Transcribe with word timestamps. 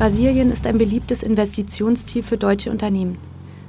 Brasilien 0.00 0.50
ist 0.50 0.66
ein 0.66 0.78
beliebtes 0.78 1.22
Investitionsziel 1.22 2.22
für 2.22 2.38
deutsche 2.38 2.70
Unternehmen. 2.70 3.18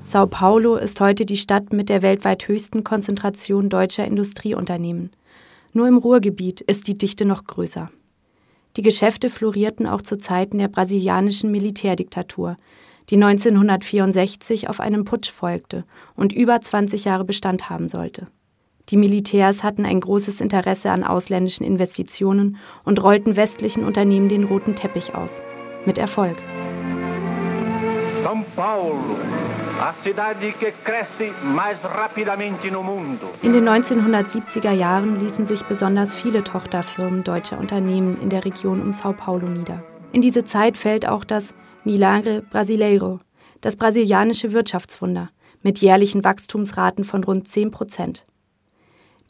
Sao 0.01 0.27
Paulo 0.27 0.77
ist 0.77 1.01
heute 1.01 1.25
die 1.25 1.35
Stadt 1.35 1.73
mit 1.73 1.89
der 1.89 2.01
weltweit 2.01 2.47
höchsten 2.47 2.85
Konzentration 2.85 3.67
deutscher 3.67 4.05
Industrieunternehmen. 4.05 5.11
Nur 5.73 5.89
im 5.89 5.97
Ruhrgebiet 5.97 6.61
ist 6.61 6.87
die 6.87 6.97
Dichte 6.97 7.25
noch 7.25 7.43
größer. 7.43 7.91
Die 8.77 8.81
Geschäfte 8.81 9.29
florierten 9.29 9.85
auch 9.85 10.01
zu 10.01 10.17
Zeiten 10.17 10.59
der 10.59 10.69
brasilianischen 10.69 11.51
Militärdiktatur, 11.51 12.55
die 13.09 13.15
1964 13.15 14.69
auf 14.69 14.79
einen 14.79 15.03
Putsch 15.03 15.29
folgte 15.29 15.83
und 16.15 16.31
über 16.31 16.61
20 16.61 17.03
Jahre 17.03 17.25
Bestand 17.25 17.69
haben 17.69 17.89
sollte. 17.89 18.27
Die 18.87 18.95
Militärs 18.95 19.63
hatten 19.63 19.85
ein 19.85 19.99
großes 19.99 20.39
Interesse 20.39 20.91
an 20.91 21.03
ausländischen 21.03 21.65
Investitionen 21.65 22.55
und 22.85 23.03
rollten 23.03 23.35
westlichen 23.35 23.83
Unternehmen 23.83 24.29
den 24.29 24.45
roten 24.45 24.77
Teppich 24.77 25.13
aus. 25.13 25.41
Mit 25.85 25.97
Erfolg. 25.97 26.37
In 33.41 33.53
den 33.53 33.67
1970er 33.67 34.71
Jahren 34.71 35.19
ließen 35.19 35.45
sich 35.45 35.63
besonders 35.65 36.13
viele 36.13 36.43
Tochterfirmen 36.43 37.23
deutscher 37.23 37.57
Unternehmen 37.57 38.21
in 38.21 38.29
der 38.29 38.45
Region 38.45 38.81
um 38.81 38.93
Sao 38.93 39.13
Paulo 39.13 39.47
nieder. 39.47 39.83
In 40.11 40.21
diese 40.21 40.43
Zeit 40.43 40.77
fällt 40.77 41.07
auch 41.07 41.23
das 41.23 41.55
Milagre 41.83 42.43
Brasileiro, 42.43 43.19
das 43.61 43.75
brasilianische 43.75 44.51
Wirtschaftswunder, 44.51 45.29
mit 45.63 45.79
jährlichen 45.79 46.23
Wachstumsraten 46.23 47.03
von 47.03 47.23
rund 47.23 47.47
10 47.47 47.71
Prozent. 47.71 48.27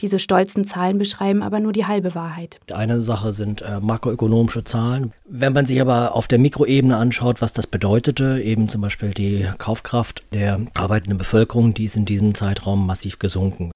Diese 0.02 0.18
stolzen 0.18 0.66
Zahlen 0.66 0.98
beschreiben 0.98 1.44
aber 1.44 1.60
nur 1.60 1.74
die 1.74 1.86
halbe 1.86 2.16
Wahrheit. 2.16 2.60
Eine 2.74 3.00
Sache 3.00 3.34
sind 3.34 3.62
äh, 3.62 3.80
makroökonomische 3.80 4.64
Zahlen. 4.64 5.14
Wenn 5.26 5.54
man 5.54 5.68
sich 5.68 5.80
aber 5.80 6.16
auf 6.16 6.28
der 6.28 6.40
Mikroebene 6.40 6.98
anschaut, 6.98 7.42
was 7.42 7.54
das 7.54 7.68
bedeutete, 7.68 8.42
eben 8.42 8.68
zum 8.68 8.82
Beispiel 8.82 9.12
die 9.12 9.48
Kaufkraft 9.60 10.24
der 10.34 10.60
arbeitenden 10.74 11.20
Bevölkerung, 11.20 11.76
die 11.76 11.86
ist 11.86 11.96
in 11.96 12.06
diesem 12.06 12.34
Zeitraum 12.34 12.86
massiv 12.88 13.20
gesunken. 13.20 13.72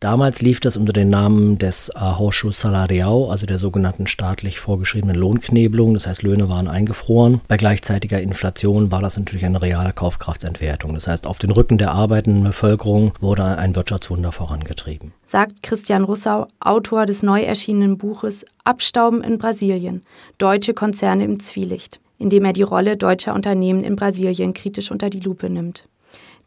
Damals 0.00 0.42
lief 0.42 0.58
das 0.58 0.76
unter 0.76 0.92
dem 0.92 1.10
Namen 1.10 1.58
des 1.58 1.94
Ausschuss 1.94 2.60
Salarial, 2.60 3.30
also 3.30 3.46
der 3.46 3.58
sogenannten 3.58 4.08
staatlich 4.08 4.58
vorgeschriebenen 4.58 5.16
Lohnknebelung. 5.16 5.94
Das 5.94 6.06
heißt, 6.08 6.22
Löhne 6.22 6.48
waren 6.48 6.66
eingefroren. 6.66 7.40
Bei 7.46 7.56
gleichzeitiger 7.56 8.20
Inflation 8.20 8.90
war 8.90 9.00
das 9.00 9.16
natürlich 9.16 9.44
eine 9.44 9.62
reale 9.62 9.92
Kaufkraftentwertung. 9.92 10.94
Das 10.94 11.06
heißt, 11.06 11.26
auf 11.26 11.38
den 11.38 11.50
Rücken 11.50 11.78
der 11.78 11.92
arbeitenden 11.92 12.42
Bevölkerung 12.42 13.12
wurde 13.20 13.44
ein 13.44 13.76
Wirtschaftswunder 13.76 14.32
vorangetrieben. 14.32 15.12
Sagt 15.24 15.62
Christian 15.68 16.04
Russau, 16.04 16.46
Autor 16.60 17.04
des 17.04 17.22
neu 17.22 17.42
erschienenen 17.42 17.98
Buches 17.98 18.46
Abstauben 18.64 19.22
in 19.22 19.36
Brasilien, 19.36 20.00
deutsche 20.38 20.72
Konzerne 20.72 21.24
im 21.24 21.40
Zwielicht, 21.40 22.00
in 22.16 22.30
dem 22.30 22.46
er 22.46 22.54
die 22.54 22.62
Rolle 22.62 22.96
deutscher 22.96 23.34
Unternehmen 23.34 23.84
in 23.84 23.94
Brasilien 23.94 24.54
kritisch 24.54 24.90
unter 24.90 25.10
die 25.10 25.20
Lupe 25.20 25.50
nimmt. 25.50 25.86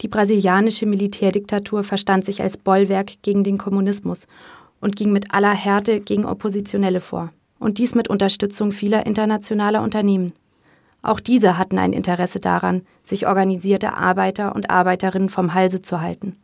Die 0.02 0.08
brasilianische 0.08 0.88
Militärdiktatur 0.88 1.83
verstand 1.83 2.25
sich 2.25 2.41
als 2.41 2.58
Bollwerk 2.58 3.22
gegen 3.22 3.44
den 3.44 3.59
Kommunismus 3.59 4.25
und 4.80 4.95
ging 4.95 5.11
mit 5.11 5.31
aller 5.35 5.53
Härte 5.53 6.00
gegen 6.00 6.25
Oppositionelle 6.25 7.00
vor. 7.00 7.31
Und 7.59 7.78
dies 7.78 7.94
mit 7.94 8.08
Unterstützung 8.08 8.72
vieler 8.72 9.06
internationaler 9.06 9.83
Unternehmen. 9.83 10.33
Auch 11.03 11.19
diese 11.19 11.59
hatten 11.59 11.78
ein 11.78 11.94
Interesse 11.94 12.39
daran, 12.39 12.81
sich 13.03 13.28
organisierte 13.28 13.94
Arbeiter 13.94 14.56
und 14.56 14.72
Arbeiterinnen 14.72 15.30
vom 15.30 15.53
Halse 15.53 15.83
zu 15.83 16.02
halten. 16.02 16.38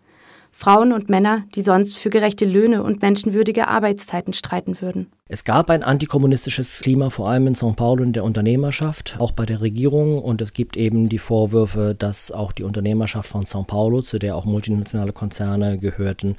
Frauen 0.60 0.92
und 0.92 1.08
Männer, 1.08 1.44
die 1.54 1.62
sonst 1.62 2.00
für 2.00 2.10
gerechte 2.10 2.44
Löhne 2.44 2.82
und 2.82 3.04
menschenwürdige 3.04 3.68
Arbeitszeiten 3.68 4.34
streiten 4.34 4.82
würden. 4.82 5.12
Es 5.28 5.44
gab 5.44 5.70
ein 5.70 5.84
antikommunistisches 5.84 6.80
Klima, 6.82 7.12
vor 7.12 7.30
allem 7.30 7.46
in 7.46 7.54
São 7.54 7.76
Paulo 7.76 8.04
in 8.04 8.12
der 8.12 8.24
Unternehmerschaft, 8.24 9.18
auch 9.20 9.32
bei 9.32 9.46
der 9.46 9.62
Regierung. 9.62 10.18
Und 10.18 10.42
es 10.42 10.54
gibt 10.54 10.76
eben 10.76 11.10
die 11.10 11.20
Vorwürfe, 11.20 11.96
dass 11.98 12.32
auch 12.32 12.52
die 12.52 12.64
Unternehmerschaft 12.64 13.30
von 13.30 13.44
São 13.44 13.68
Paulo, 13.68 14.02
zu 14.02 14.18
der 14.18 14.36
auch 14.36 14.46
multinationale 14.46 15.14
Konzerne 15.14 15.78
gehörten, 15.78 16.38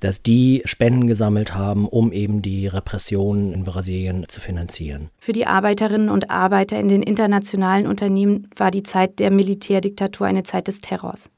dass 0.00 0.22
die 0.22 0.62
Spenden 0.64 1.06
gesammelt 1.06 1.54
haben, 1.54 1.86
um 1.86 2.10
eben 2.10 2.40
die 2.40 2.68
Repression 2.68 3.52
in 3.52 3.64
Brasilien 3.64 4.24
zu 4.28 4.40
finanzieren. 4.40 5.10
Für 5.18 5.34
die 5.34 5.46
Arbeiterinnen 5.46 6.08
und 6.08 6.30
Arbeiter 6.30 6.80
in 6.80 6.88
den 6.88 7.02
internationalen 7.02 7.86
Unternehmen 7.86 8.48
war 8.56 8.70
die 8.70 8.82
Zeit 8.82 9.18
der 9.18 9.30
Militärdiktatur 9.30 10.26
eine 10.26 10.42
Zeit 10.42 10.68
des 10.68 10.80
Terrors. 10.80 11.28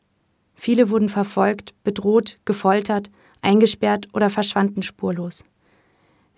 Viele 0.62 0.90
wurden 0.90 1.08
verfolgt, 1.08 1.72
bedroht, 1.84 2.38
gefoltert, 2.44 3.10
eingesperrt 3.40 4.08
oder 4.12 4.28
verschwanden 4.28 4.82
spurlos. 4.82 5.42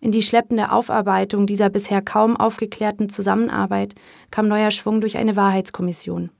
In 0.00 0.12
die 0.12 0.22
schleppende 0.22 0.70
Aufarbeitung 0.70 1.48
dieser 1.48 1.68
bisher 1.70 2.02
kaum 2.02 2.36
aufgeklärten 2.36 3.08
Zusammenarbeit 3.08 3.96
kam 4.30 4.46
neuer 4.46 4.70
Schwung 4.70 5.00
durch 5.00 5.16
eine 5.16 5.34
Wahrheitskommission. 5.34 6.30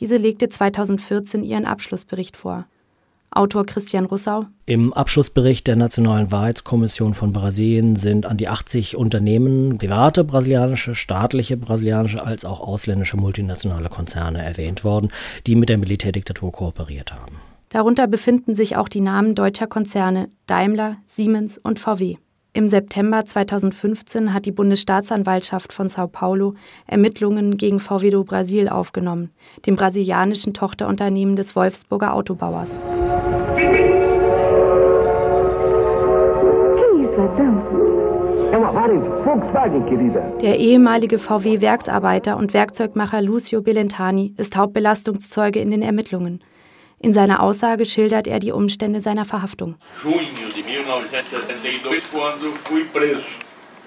Diese 0.00 0.18
legte 0.18 0.50
2014 0.50 1.44
ihren 1.44 1.64
Abschlussbericht 1.64 2.36
vor. 2.36 2.66
Autor 3.30 3.66
Christian 3.66 4.04
Russau. 4.04 4.46
Im 4.66 4.92
Abschlussbericht 4.92 5.66
der 5.66 5.76
Nationalen 5.76 6.30
Wahrheitskommission 6.30 7.14
von 7.14 7.32
Brasilien 7.32 7.96
sind 7.96 8.26
an 8.26 8.36
die 8.36 8.48
80 8.48 8.96
Unternehmen, 8.96 9.78
private 9.78 10.24
brasilianische, 10.24 10.94
staatliche 10.94 11.56
brasilianische 11.56 12.24
als 12.24 12.44
auch 12.44 12.60
ausländische 12.60 13.16
multinationale 13.16 13.88
Konzerne 13.88 14.42
erwähnt 14.44 14.84
worden, 14.84 15.08
die 15.46 15.56
mit 15.56 15.68
der 15.68 15.78
Militärdiktatur 15.78 16.52
kooperiert 16.52 17.12
haben. 17.12 17.36
Darunter 17.70 18.06
befinden 18.06 18.54
sich 18.54 18.76
auch 18.76 18.88
die 18.88 19.00
Namen 19.00 19.34
deutscher 19.34 19.66
Konzerne 19.66 20.28
Daimler, 20.46 20.98
Siemens 21.06 21.58
und 21.58 21.80
VW. 21.80 22.16
Im 22.56 22.70
September 22.70 23.24
2015 23.24 24.32
hat 24.32 24.46
die 24.46 24.52
Bundesstaatsanwaltschaft 24.52 25.72
von 25.72 25.88
Sao 25.88 26.06
Paulo 26.06 26.54
Ermittlungen 26.86 27.56
gegen 27.56 27.80
VW 27.80 28.10
do 28.10 28.22
Brasil 28.22 28.68
aufgenommen, 28.68 29.30
dem 29.66 29.74
brasilianischen 29.74 30.54
Tochterunternehmen 30.54 31.34
des 31.34 31.56
Wolfsburger 31.56 32.14
Autobauers. 32.14 32.78
Der 40.42 40.58
ehemalige 40.58 41.18
VW-Werksarbeiter 41.18 42.36
und 42.36 42.54
Werkzeugmacher 42.54 43.22
Lucio 43.22 43.62
Belentani 43.62 44.34
ist 44.36 44.56
Hauptbelastungszeuge 44.56 45.58
in 45.58 45.70
den 45.70 45.82
Ermittlungen. 45.82 46.44
In 47.00 47.12
seiner 47.12 47.42
Aussage 47.42 47.84
schildert 47.84 48.26
er 48.26 48.40
die 48.40 48.52
Umstände 48.52 49.00
seiner 49.00 49.24
Verhaftung. 49.24 49.76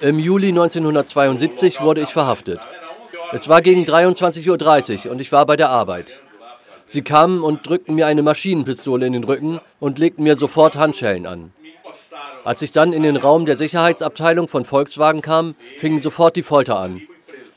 Im 0.01 0.19
Juli 0.19 0.49
1972 0.49 1.81
wurde 1.81 2.01
ich 2.01 2.09
verhaftet. 2.09 2.59
Es 3.33 3.47
war 3.47 3.61
gegen 3.61 3.85
23.30 3.85 5.05
Uhr 5.05 5.11
und 5.11 5.21
ich 5.21 5.31
war 5.31 5.45
bei 5.45 5.55
der 5.55 5.69
Arbeit. 5.69 6.21
Sie 6.87 7.01
kamen 7.01 7.43
und 7.43 7.67
drückten 7.67 7.95
mir 7.95 8.07
eine 8.07 8.23
Maschinenpistole 8.23 9.05
in 9.05 9.13
den 9.13 9.25
Rücken 9.25 9.59
und 9.79 9.99
legten 9.99 10.23
mir 10.23 10.37
sofort 10.37 10.75
Handschellen 10.75 11.25
an. 11.25 11.51
Als 12.45 12.61
ich 12.61 12.71
dann 12.71 12.93
in 12.93 13.03
den 13.03 13.17
Raum 13.17 13.45
der 13.45 13.57
Sicherheitsabteilung 13.57 14.47
von 14.47 14.63
Volkswagen 14.63 15.21
kam, 15.21 15.55
fing 15.77 15.99
sofort 15.99 16.37
die 16.37 16.43
Folter 16.43 16.79
an. 16.79 17.01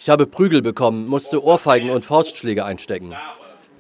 Ich 0.01 0.09
habe 0.09 0.27
Prügel 0.27 0.63
bekommen, 0.63 1.07
musste 1.07 1.45
Ohrfeigen 1.45 1.91
und 1.91 2.05
Faustschläge 2.05 2.65
einstecken. 2.65 3.15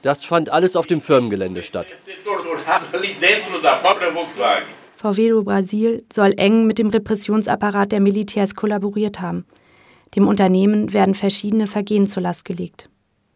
Das 0.03 0.25
fand 0.25 0.50
alles 0.50 0.77
auf 0.77 0.87
dem 0.87 1.00
Firmengelände 1.00 1.62
statt. 1.62 1.87
VW 4.97 5.28
do 5.31 5.43
Brasil 5.43 6.05
soll 6.12 6.34
eng 6.37 6.66
mit 6.66 6.78
dem 6.78 6.91
Repressionsapparat 6.91 7.91
der 7.91 8.00
Militärs 8.00 8.55
kollaboriert 8.55 9.21
haben. 9.21 9.47
Dem 10.15 10.28
Unternehmen 10.28 10.93
werden 10.93 11.15
verschiedene 11.15 11.66
Vergehen 11.66 12.06
zur 12.06 12.22
Last 12.22 12.44
gelegt. 12.44 12.90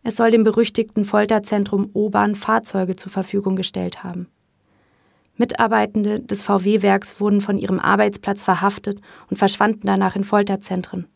Es 0.07 0.17
soll 0.17 0.31
dem 0.31 0.45
berüchtigten 0.45 1.07
Folterzentrum 1.07 1.89
Obern 1.95 2.35
Fahrzeuge 2.35 2.95
zur 2.95 3.11
Verfügung 3.11 3.57
gestellt 3.57 4.05
haben. 4.05 4.29
Mitarbeitende 5.37 6.21
des 6.21 6.43
VW-Werks 6.43 7.19
wurden 7.21 7.41
von 7.41 7.57
ihrem 7.57 7.81
Arbeitsplatz 7.81 8.45
verhaftet 8.45 9.01
und 9.31 9.39
verschwanden 9.39 9.87
danach 9.87 10.15
in 10.15 10.25
Folterzentren. 10.25 11.09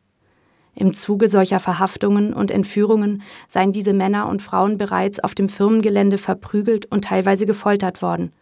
Im 0.75 0.95
Zuge 0.95 1.29
solcher 1.29 1.61
Verhaftungen 1.61 2.33
und 2.33 2.51
Entführungen 2.51 3.23
seien 3.47 3.73
diese 3.73 3.93
Männer 3.93 4.27
und 4.27 4.41
Frauen 4.41 4.79
bereits 4.79 5.21
auf 5.21 5.35
dem 5.35 5.51
Firmengelände 5.51 6.17
verprügelt 6.17 6.87
und 6.87 7.05
teilweise 7.05 7.45
gefoltert 7.45 8.01
worden, 8.01 8.33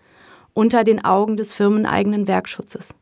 unter 0.53 0.85
den 0.85 1.05
Augen 1.05 1.37
des 1.37 1.53
firmeneigenen 1.53 2.29
Werkschutzes. 2.29 2.95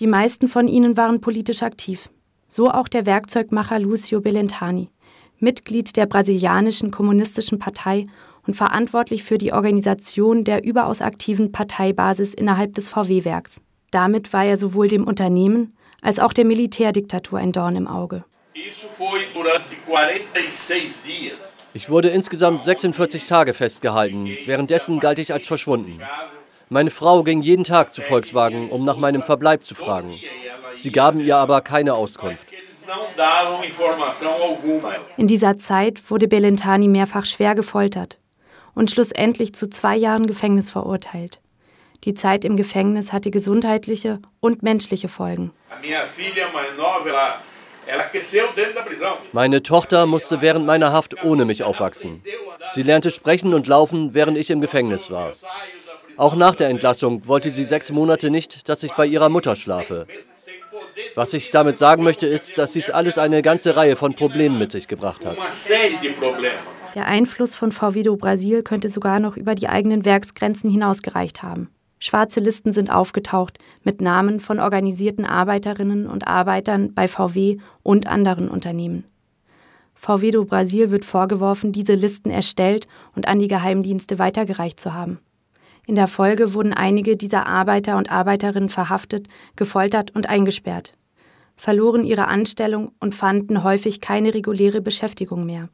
Die 0.00 0.06
meisten 0.08 0.48
von 0.48 0.66
ihnen 0.66 0.96
waren 0.96 1.20
politisch 1.20 1.62
aktiv, 1.62 2.10
so 2.48 2.70
auch 2.70 2.88
der 2.88 3.06
Werkzeugmacher 3.06 3.78
Lucio 3.78 4.20
Belentani, 4.20 4.90
Mitglied 5.38 5.96
der 5.96 6.06
brasilianischen 6.06 6.90
kommunistischen 6.90 7.58
Partei 7.58 8.06
und 8.46 8.54
verantwortlich 8.54 9.24
für 9.24 9.38
die 9.38 9.52
Organisation 9.52 10.44
der 10.44 10.64
überaus 10.64 11.00
aktiven 11.00 11.52
Parteibasis 11.52 12.34
innerhalb 12.34 12.74
des 12.74 12.88
VW-Werks. 12.88 13.60
Damit 13.90 14.32
war 14.32 14.44
er 14.44 14.56
sowohl 14.56 14.88
dem 14.88 15.06
Unternehmen 15.06 15.76
als 16.00 16.18
auch 16.18 16.32
der 16.32 16.44
Militärdiktatur 16.44 17.38
ein 17.38 17.52
Dorn 17.52 17.76
im 17.76 17.86
Auge. 17.86 18.24
Ich 21.74 21.90
wurde 21.90 22.08
insgesamt 22.08 22.64
46 22.64 23.26
Tage 23.26 23.54
festgehalten. 23.54 24.28
Währenddessen 24.46 25.00
galt 25.00 25.18
ich 25.18 25.32
als 25.32 25.46
verschwunden. 25.46 26.00
Meine 26.70 26.90
Frau 26.90 27.22
ging 27.22 27.40
jeden 27.40 27.64
Tag 27.64 27.92
zu 27.92 28.02
Volkswagen, 28.02 28.68
um 28.70 28.84
nach 28.84 28.96
meinem 28.96 29.22
Verbleib 29.22 29.64
zu 29.64 29.74
fragen. 29.74 30.18
Sie 30.76 30.92
gaben 30.92 31.20
ihr 31.20 31.36
aber 31.36 31.60
keine 31.60 31.94
Auskunft. 31.94 32.46
In 35.16 35.26
dieser 35.26 35.58
Zeit 35.58 36.10
wurde 36.10 36.28
Belentani 36.28 36.88
mehrfach 36.88 37.26
schwer 37.26 37.54
gefoltert 37.54 38.18
und 38.74 38.90
schlussendlich 38.90 39.54
zu 39.54 39.68
zwei 39.68 39.96
Jahren 39.96 40.26
Gefängnis 40.26 40.70
verurteilt. 40.70 41.40
Die 42.04 42.14
Zeit 42.14 42.44
im 42.44 42.56
Gefängnis 42.56 43.12
hatte 43.12 43.30
gesundheitliche 43.30 44.20
und 44.40 44.62
menschliche 44.62 45.08
Folgen. 45.08 45.52
Meine 49.32 49.62
Tochter 49.62 50.06
musste 50.06 50.40
während 50.40 50.66
meiner 50.66 50.92
Haft 50.92 51.24
ohne 51.24 51.44
mich 51.44 51.62
aufwachsen. 51.64 52.22
Sie 52.70 52.82
lernte 52.82 53.10
sprechen 53.10 53.54
und 53.54 53.66
laufen, 53.66 54.14
während 54.14 54.38
ich 54.38 54.50
im 54.50 54.60
Gefängnis 54.60 55.10
war. 55.10 55.32
Auch 56.16 56.34
nach 56.34 56.54
der 56.54 56.68
Entlassung 56.68 57.26
wollte 57.26 57.50
sie 57.50 57.64
sechs 57.64 57.90
Monate 57.90 58.30
nicht, 58.30 58.68
dass 58.68 58.82
ich 58.82 58.92
bei 58.92 59.06
ihrer 59.06 59.28
Mutter 59.28 59.56
schlafe. 59.56 60.06
Was 61.14 61.34
ich 61.34 61.50
damit 61.50 61.78
sagen 61.78 62.02
möchte, 62.02 62.26
ist, 62.26 62.58
dass 62.58 62.72
dies 62.72 62.90
alles 62.90 63.18
eine 63.18 63.42
ganze 63.42 63.76
Reihe 63.76 63.96
von 63.96 64.14
Problemen 64.14 64.58
mit 64.58 64.72
sich 64.72 64.88
gebracht 64.88 65.24
hat. 65.24 65.36
Der 66.94 67.06
Einfluss 67.06 67.54
von 67.54 67.72
VW 67.72 68.02
do 68.02 68.16
Brasil 68.16 68.62
könnte 68.62 68.88
sogar 68.88 69.20
noch 69.20 69.36
über 69.36 69.54
die 69.54 69.68
eigenen 69.68 70.04
Werksgrenzen 70.04 70.70
hinausgereicht 70.70 71.42
haben. 71.42 71.70
Schwarze 72.00 72.40
Listen 72.40 72.72
sind 72.72 72.90
aufgetaucht 72.90 73.58
mit 73.82 74.00
Namen 74.00 74.40
von 74.40 74.60
organisierten 74.60 75.24
Arbeiterinnen 75.24 76.06
und 76.06 76.26
Arbeitern 76.26 76.94
bei 76.94 77.08
VW 77.08 77.58
und 77.82 78.06
anderen 78.06 78.48
Unternehmen. 78.48 79.04
VW 79.94 80.30
do 80.30 80.44
Brasil 80.44 80.90
wird 80.90 81.04
vorgeworfen, 81.04 81.72
diese 81.72 81.94
Listen 81.94 82.30
erstellt 82.30 82.86
und 83.16 83.26
an 83.26 83.40
die 83.40 83.48
Geheimdienste 83.48 84.20
weitergereicht 84.20 84.78
zu 84.78 84.94
haben. 84.94 85.18
In 85.88 85.94
der 85.94 86.06
Folge 86.06 86.52
wurden 86.52 86.74
einige 86.74 87.16
dieser 87.16 87.46
Arbeiter 87.46 87.96
und 87.96 88.12
Arbeiterinnen 88.12 88.68
verhaftet, 88.68 89.26
gefoltert 89.56 90.14
und 90.14 90.28
eingesperrt, 90.28 90.92
verloren 91.56 92.04
ihre 92.04 92.28
Anstellung 92.28 92.92
und 93.00 93.14
fanden 93.14 93.64
häufig 93.64 94.02
keine 94.02 94.34
reguläre 94.34 94.82
Beschäftigung 94.82 95.46
mehr. 95.46 95.70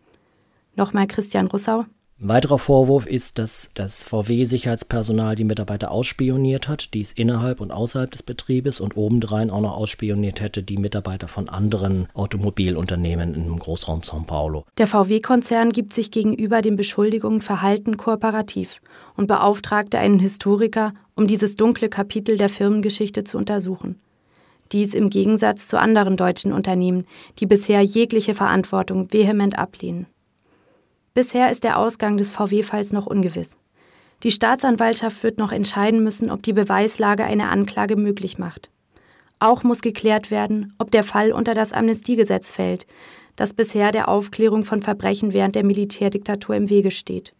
Nochmal 0.76 1.08
Christian 1.08 1.49
Russau. 1.49 1.87
Ein 2.25 2.31
weiterer 2.31 2.59
Vorwurf 2.59 3.05
ist, 3.05 3.38
dass 3.38 3.71
das 3.75 4.03
VW-Sicherheitspersonal 4.03 5.37
die 5.37 5.44
Mitarbeiter 5.44 5.91
ausspioniert 5.91 6.69
hat, 6.69 6.94
dies 6.94 7.12
innerhalb 7.12 7.61
und 7.61 7.71
außerhalb 7.71 8.11
des 8.11 8.23
Betriebes 8.23 8.81
und 8.81 8.97
obendrein 8.97 9.50
auch 9.50 9.61
noch 9.61 9.76
ausspioniert 9.76 10.41
hätte 10.41 10.62
die 10.62 10.79
Mitarbeiter 10.79 11.29
von 11.29 11.50
anderen 11.50 12.09
Automobilunternehmen 12.15 13.35
im 13.35 13.59
Großraum 13.59 14.00
São 14.00 14.25
Paulo. 14.25 14.65
Der 14.79 14.87
VW-Konzern 14.87 15.69
gibt 15.69 15.93
sich 15.93 16.11
gegenüber 16.11 16.62
den 16.62 16.76
Beschuldigungen 16.76 17.43
verhalten 17.43 17.99
kooperativ 17.99 18.81
und 19.19 19.27
beauftragte 19.27 19.99
einen 19.99 20.19
Historiker, 20.19 20.94
um 21.17 21.27
dieses 21.27 21.56
dunkle 21.56 21.91
Kapitel 21.91 22.38
der 22.38 22.49
Firmengeschichte 22.49 23.25
zu 23.25 23.37
untersuchen. 23.37 24.00
Dies 24.73 24.94
im 24.94 25.11
Gegensatz 25.11 25.69
zu 25.69 25.79
anderen 25.79 26.17
deutschen 26.17 26.55
Unternehmen, 26.55 27.05
die 27.38 27.44
bisher 27.44 27.82
jegliche 27.82 28.35
Verantwortung 28.35 29.12
vehement 29.12 29.59
ablehnen. 29.59 30.06
Bisher 31.14 31.52
ist 31.52 31.62
der 31.62 31.78
Ausgang 31.78 32.16
des 32.16 32.28
VW-Falls 32.31 32.93
noch 32.93 33.06
ungewiss. 33.06 33.56
Die 34.25 34.32
Staatsanwaltschaft 34.32 35.22
wird 35.22 35.38
noch 35.38 35.52
entscheiden 35.52 36.02
müssen, 36.02 36.28
ob 36.28 36.43
die 36.43 36.52
Beweislage 36.52 37.22
eine 37.22 37.50
Anklage 37.50 37.94
möglich 37.94 38.38
macht. 38.38 38.69
Auch 39.38 39.62
muss 39.62 39.81
geklärt 39.81 40.32
werden, 40.32 40.75
ob 40.78 40.90
der 40.90 41.05
Fall 41.05 41.32
unter 41.32 41.55
das 41.55 41.72
Amnestiegesetz 41.72 42.50
fällt, 42.50 42.88
das 43.37 43.55
bisher 43.55 43.93
der 43.93 44.08
Aufklärung 44.08 44.64
von 44.64 44.82
Verbrechen 44.82 45.32
während 45.32 45.55
der 45.55 45.64
Militärdiktatur 45.64 46.56
im 46.56 46.69
Wege 46.69 46.90
steht. 46.90 47.32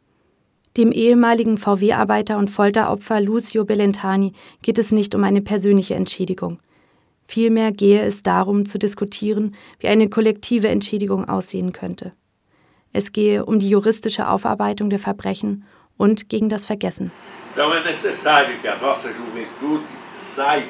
Dem 0.77 0.93
ehemaligen 0.93 1.59
VW-Arbeiter 1.59 2.39
und 2.39 2.51
Folteropfer 2.51 3.21
Lucio 3.21 3.65
Bellentani 3.65 4.35
geht 4.63 4.79
es 4.79 4.93
nicht 4.93 5.17
um 5.17 5.25
eine 5.25 5.41
persönliche 5.41 5.95
Entschädigung. 5.95 6.61
Vielmehr 7.27 7.73
gehe 7.73 8.03
es 8.03 8.23
darum 8.23 8.67
zu 8.67 8.79
diskutieren, 8.79 9.57
wie 9.81 9.89
eine 9.89 10.09
kollektive 10.09 10.69
Entschädigung 10.69 11.29
aussehen 11.29 11.73
könnte. 11.73 12.13
Es 12.97 13.11
gehe 13.11 13.45
um 13.45 13.59
die 13.59 13.69
juristische 13.69 14.29
Aufarbeitung 14.29 14.89
der 14.89 15.01
Verbrechen 15.01 15.65
und 15.97 16.29
gegen 16.29 16.49
das 16.49 16.65
Vergessen. 16.65 17.11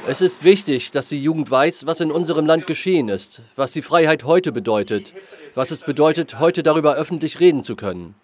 Es 0.07 0.21
ist 0.23 0.43
wichtig, 0.43 0.91
dass 0.91 1.09
die 1.11 1.23
Jugend 1.23 1.51
weiß, 1.51 1.87
was 1.87 2.01
in 2.01 2.11
unserem 2.11 2.47
Land 2.47 2.67
geschehen 2.67 3.11
ist, 3.11 3.43
was 3.57 3.73
die 3.73 3.83
Freiheit 3.83 4.25
heute 4.25 4.53
bedeutet, 4.53 5.13
was 5.55 5.71
es 5.71 5.83
bedeutet, 5.83 6.39
heute 6.41 6.63
darüber 6.63 6.95
öffentlich 6.95 7.41
reden 7.41 7.63
zu 7.63 7.77
können. 7.77 8.15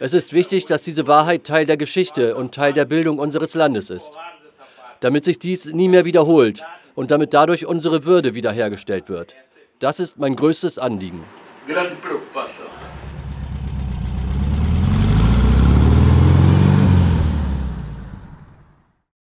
Es 0.00 0.14
ist 0.14 0.32
wichtig, 0.32 0.64
dass 0.64 0.84
diese 0.84 1.06
Wahrheit 1.06 1.44
Teil 1.44 1.66
der 1.66 1.76
Geschichte 1.76 2.34
und 2.34 2.54
Teil 2.54 2.72
der 2.72 2.86
Bildung 2.86 3.18
unseres 3.18 3.54
Landes 3.54 3.90
ist, 3.90 4.12
damit 5.00 5.26
sich 5.26 5.38
dies 5.38 5.66
nie 5.66 5.88
mehr 5.88 6.06
wiederholt 6.06 6.64
und 6.94 7.10
damit 7.10 7.34
dadurch 7.34 7.66
unsere 7.66 8.06
Würde 8.06 8.32
wiederhergestellt 8.32 9.10
wird. 9.10 9.34
Das 9.80 10.00
ist 10.00 10.18
mein 10.18 10.34
größtes 10.34 10.78
Anliegen. 10.78 11.24